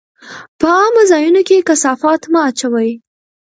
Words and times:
په 0.59 0.67
عامه 0.77 1.03
ځایونو 1.11 1.41
کې 1.47 1.65
کثافات 1.67 2.21
مه 2.31 2.39
اچوئ. 2.49 2.91